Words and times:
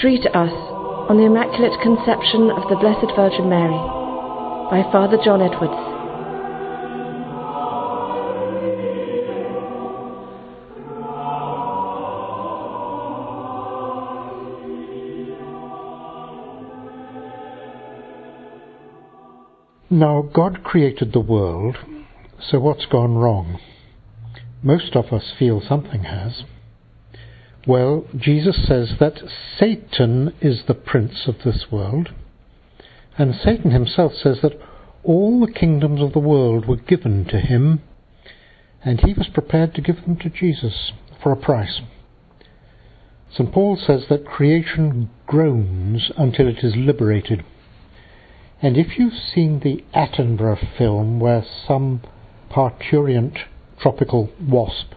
Three 0.00 0.18
to 0.22 0.30
Us 0.30 0.52
on 1.10 1.18
the 1.18 1.26
Immaculate 1.26 1.78
Conception 1.82 2.50
of 2.50 2.70
the 2.70 2.76
Blessed 2.76 3.14
Virgin 3.14 3.50
Mary 3.50 3.76
by 4.70 4.82
Father 4.90 5.18
John 5.22 5.42
Edwards. 5.42 5.74
Now, 19.90 20.22
God 20.32 20.64
created 20.64 21.12
the 21.12 21.20
world, 21.20 21.76
so 22.40 22.58
what's 22.58 22.86
gone 22.86 23.16
wrong? 23.16 23.60
Most 24.62 24.96
of 24.96 25.12
us 25.12 25.34
feel 25.38 25.60
something 25.60 26.04
has. 26.04 26.44
Well, 27.66 28.06
Jesus 28.16 28.66
says 28.66 28.94
that 29.00 29.22
Satan 29.58 30.34
is 30.40 30.62
the 30.66 30.74
prince 30.74 31.28
of 31.28 31.36
this 31.44 31.66
world, 31.70 32.08
and 33.18 33.34
Satan 33.34 33.70
himself 33.70 34.14
says 34.14 34.38
that 34.40 34.58
all 35.04 35.40
the 35.40 35.52
kingdoms 35.52 36.00
of 36.00 36.14
the 36.14 36.20
world 36.20 36.66
were 36.66 36.76
given 36.76 37.26
to 37.26 37.38
him, 37.38 37.82
and 38.82 39.00
he 39.00 39.12
was 39.12 39.28
prepared 39.28 39.74
to 39.74 39.82
give 39.82 40.02
them 40.02 40.16
to 40.16 40.30
Jesus 40.30 40.92
for 41.22 41.32
a 41.32 41.36
price. 41.36 41.82
St. 43.30 43.52
Paul 43.52 43.76
says 43.76 44.06
that 44.08 44.24
creation 44.24 45.10
groans 45.26 46.10
until 46.16 46.48
it 46.48 46.64
is 46.64 46.74
liberated. 46.76 47.44
And 48.62 48.76
if 48.76 48.98
you've 48.98 49.12
seen 49.34 49.60
the 49.60 49.84
Attenborough 49.94 50.76
film 50.78 51.20
where 51.20 51.44
some 51.66 52.00
parturient 52.50 53.36
tropical 53.80 54.30
wasp 54.40 54.94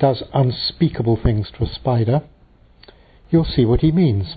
does 0.00 0.22
unspeakable 0.34 1.20
things 1.22 1.50
to 1.52 1.64
a 1.64 1.72
spider, 1.72 2.22
you'll 3.30 3.44
see 3.44 3.64
what 3.64 3.80
he 3.80 3.92
means. 3.92 4.34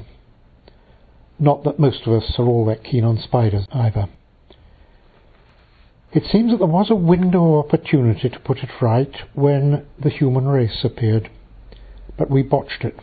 Not 1.40 1.64
that 1.64 1.80
most 1.80 2.06
of 2.06 2.14
us 2.14 2.36
are 2.38 2.46
all 2.46 2.66
that 2.66 2.84
keen 2.84 3.04
on 3.04 3.18
spiders 3.18 3.66
either. 3.74 4.08
It 6.12 6.24
seems 6.32 6.52
that 6.52 6.58
there 6.58 6.68
was 6.68 6.92
a 6.92 6.96
window 6.96 7.56
of 7.56 7.66
opportunity 7.66 8.30
to 8.30 8.40
put 8.40 8.60
it 8.60 8.70
right 8.82 9.16
when 9.34 9.88
the 10.00 10.12
human 10.12 10.48
race 10.48 10.84
appeared, 10.84 11.32
but 12.18 12.30
we 12.30 12.44
botched 12.44 12.84
it. 12.84 13.00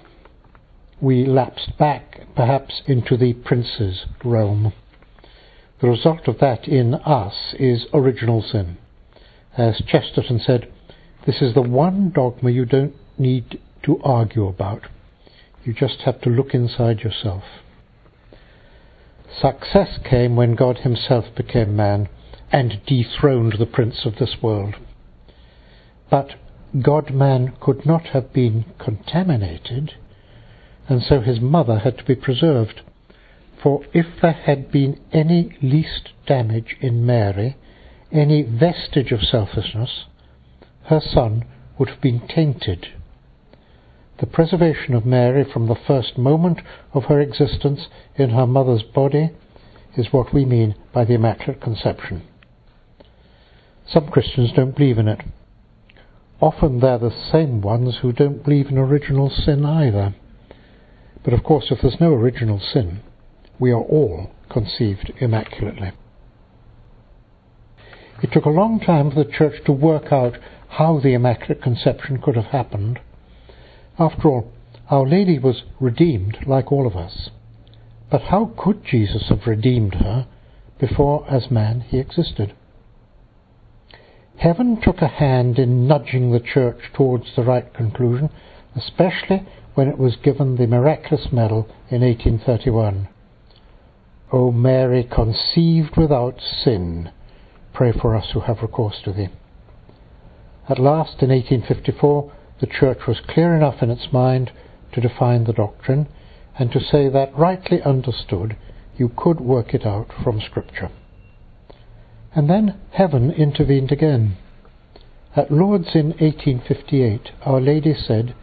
We 1.01 1.27
lapsed 1.27 1.77
back, 1.77 2.21
perhaps, 2.37 2.83
into 2.87 3.17
the 3.17 3.33
prince's 3.33 4.05
realm. 4.25 4.73
The 5.81 5.89
result 5.89 6.29
of 6.29 6.39
that 6.39 6.69
in 6.69 6.95
us 6.95 7.35
is 7.59 7.87
original 7.93 8.43
sin. 8.43 8.77
As 9.57 9.83
Chesterton 9.87 10.39
said, 10.39 10.71
this 11.27 11.43
is 11.43 11.55
the 11.55 11.63
one 11.63 12.11
dogma 12.11 12.51
you 12.51 12.65
don't 12.65 12.95
need 13.19 13.61
to 13.85 14.01
argue 14.03 14.47
about. 14.47 14.87
You 15.65 15.75
just 15.75 16.01
have 16.05 16.21
to 16.23 16.31
look 16.31 16.55
inside 16.55 17.01
yourself. 17.01 17.45
Success 19.41 19.99
came 20.09 20.35
when 20.37 20.55
God 20.55 20.79
Himself 20.79 21.27
became 21.37 21.77
man 21.77 22.09
and 22.51 22.81
dethroned 22.87 23.57
the 23.59 23.67
prince 23.67 24.05
of 24.05 24.17
this 24.17 24.37
world. 24.43 24.75
But 26.11 26.35
God 26.83 27.13
man 27.13 27.55
could 27.61 27.85
not 27.87 28.07
have 28.09 28.33
been 28.33 28.65
contaminated, 28.79 29.95
and 30.89 31.03
so 31.03 31.21
his 31.21 31.41
mother 31.41 31.79
had 31.79 31.99
to 31.99 32.05
be 32.05 32.15
preserved. 32.15 32.81
For 33.63 33.85
if 33.93 34.07
there 34.23 34.33
had 34.33 34.73
been 34.73 34.99
any 35.13 35.57
least 35.63 36.11
damage 36.27 36.77
in 36.81 37.05
Mary, 37.05 37.57
any 38.11 38.43
vestige 38.43 39.13
of 39.13 39.23
selfishness, 39.23 40.07
her 40.85 41.01
son 41.01 41.45
would 41.79 41.89
have 41.89 42.01
been 42.01 42.27
tainted. 42.27 42.89
The 44.19 44.27
preservation 44.27 44.95
of 44.95 45.07
Mary 45.07 45.45
from 45.51 45.67
the 45.67 45.79
first 45.87 46.19
moment 46.19 46.61
of 46.93 47.05
her 47.05 47.21
existence 47.21 47.89
in 48.17 48.31
her 48.31 48.47
mother's 48.47 48.83
body 48.83 49.31
is 49.97 50.13
what 50.13 50.35
we 50.35 50.45
mean 50.45 50.75
by 50.93 51.05
the 51.05 51.15
Immaculate 51.15 51.61
Conception. 51.61 52.23
Some 53.87 54.09
Christians 54.09 54.53
don't 54.55 54.77
believe 54.77 54.99
in 54.99 55.09
it. 55.09 55.21
Often 56.41 56.81
they're 56.81 56.99
the 56.99 57.29
same 57.33 57.61
ones 57.61 57.99
who 58.01 58.13
don't 58.13 58.45
believe 58.45 58.69
in 58.69 58.79
original 58.79 59.31
sin 59.31 59.65
either. 59.65 60.15
But 61.25 61.35
of 61.35 61.43
course, 61.43 61.67
if 61.71 61.81
there's 61.83 62.01
no 62.01 62.13
original 62.13 62.61
sin, 62.61 63.01
we 63.59 63.71
are 63.73 63.81
all 63.81 64.31
conceived 64.51 65.13
immaculately. 65.19 65.93
It 68.23 68.33
took 68.33 68.45
a 68.45 68.51
long 68.51 68.81
time 68.81 69.11
for 69.11 69.25
the 69.25 69.31
Church 69.31 69.65
to 69.65 69.73
work 69.73 70.13
out 70.13 70.37
how 70.71 71.01
the 71.01 71.15
Immaculate 71.15 71.61
Conception 71.63 72.23
could 72.23 72.37
have 72.37 72.47
happened. 72.47 73.01
After 73.99 74.29
all, 74.29 74.53
Our 74.89 75.07
Lady 75.07 75.39
was 75.39 75.63
redeemed 75.79 76.39
like 76.47 76.73
all 76.73 76.87
of 76.87 76.97
us. 76.97 77.31
But 78.11 78.23
how 78.23 78.53
could 78.57 78.85
Jesus 78.85 79.29
have 79.29 79.47
redeemed 79.47 79.95
her 79.97 80.27
before, 80.79 81.25
as 81.31 81.51
man, 81.51 81.83
he 81.83 81.99
existed? 81.99 82.55
Heaven 84.37 84.81
took 84.81 85.03
a 85.03 85.07
hand 85.07 85.59
in 85.59 85.87
nudging 85.87 86.33
the 86.33 86.41
Church 86.41 86.79
towards 86.95 87.27
the 87.37 87.43
right 87.43 87.73
conclusion, 87.75 88.31
especially 88.75 89.47
when 89.75 89.87
it 89.87 89.99
was 89.99 90.17
given 90.17 90.57
the 90.57 90.67
miraculous 90.67 91.29
medal 91.31 91.69
in 91.91 92.01
1831. 92.01 93.09
O 94.33 94.51
Mary, 94.51 95.05
conceived 95.05 95.97
without 95.97 96.41
sin, 96.41 97.11
pray 97.75 97.93
for 97.93 98.17
us 98.17 98.31
who 98.33 98.41
have 98.41 98.63
recourse 98.63 99.01
to 99.05 99.13
thee. 99.13 99.29
At 100.71 100.79
last, 100.79 101.21
in 101.21 101.31
1854, 101.31 102.33
the 102.61 102.67
Church 102.69 103.09
was 103.09 103.19
clear 103.19 103.57
enough 103.57 103.83
in 103.83 103.91
its 103.91 104.13
mind 104.13 104.53
to 104.93 105.01
define 105.01 105.43
the 105.43 105.53
doctrine 105.53 106.07
and 106.57 106.71
to 106.71 106.79
say 106.79 107.09
that, 107.09 107.37
rightly 107.37 107.83
understood, 107.83 108.57
you 108.97 109.09
could 109.17 109.41
work 109.41 109.75
it 109.75 109.85
out 109.85 110.13
from 110.23 110.41
Scripture. 110.41 110.91
And 112.37 112.49
then 112.49 112.79
heaven 112.93 113.33
intervened 113.33 113.91
again. 113.91 114.37
At 115.35 115.51
Lourdes 115.51 115.97
in 115.97 116.11
1858, 116.11 117.33
Our 117.45 117.61
Lady 117.61 117.93
said, 117.93 118.37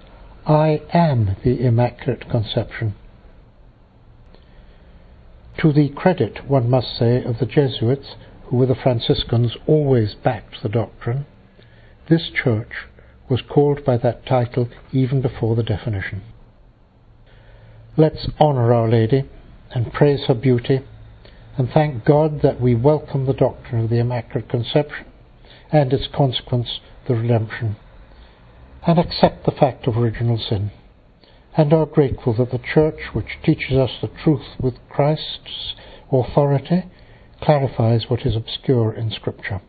I 0.45 0.81
am 0.93 1.37
the 1.45 1.65
Immaculate 1.65 2.29
Conception. 2.29 2.95
To 5.59 5.71
the 5.71 5.87
credit, 5.95 6.49
one 6.49 6.69
must 6.69 6.97
say, 6.97 7.23
of 7.23 7.39
the 7.39 7.45
Jesuits, 7.45 8.15
who 8.47 8.57
with 8.57 8.67
the 8.67 8.75
Franciscans 8.75 9.55
always 9.65 10.13
backed 10.13 10.61
the 10.61 10.67
doctrine, 10.69 11.25
this 12.09 12.29
church 12.43 12.71
was 13.29 13.41
called 13.41 13.83
by 13.83 13.97
that 13.97 14.25
title 14.25 14.69
even 14.91 15.21
before 15.21 15.55
the 15.55 15.63
definition. 15.63 16.21
Let's 17.97 18.27
honour 18.39 18.73
Our 18.73 18.89
Lady 18.89 19.29
and 19.71 19.91
praise 19.91 20.25
her 20.27 20.33
beauty 20.33 20.81
and 21.57 21.69
thank 21.73 22.05
God 22.05 22.41
that 22.43 22.61
we 22.61 22.75
welcome 22.75 23.25
the 23.25 23.33
doctrine 23.33 23.83
of 23.83 23.89
the 23.89 23.99
Immaculate 23.99 24.47
Conception 24.47 25.05
and 25.71 25.91
its 25.91 26.07
consequence, 26.15 26.79
the 27.07 27.15
redemption, 27.15 27.75
and 28.85 28.99
accept 28.99 29.45
the 29.45 29.51
fact 29.51 29.87
of 29.87 29.97
original 29.97 30.37
sin, 30.37 30.71
and 31.57 31.73
are 31.73 31.85
grateful 31.85 32.33
that 32.37 32.51
the 32.51 32.59
Church, 32.73 32.99
which 33.13 33.39
teaches 33.43 33.75
us 33.75 33.89
the 34.01 34.09
truth 34.23 34.45
with 34.61 34.75
Christ's 34.89 35.73
authority, 36.11 36.85
clarifies 37.41 38.05
what 38.07 38.25
is 38.25 38.35
obscure 38.35 38.93
in 38.93 39.11
Scripture. 39.11 39.61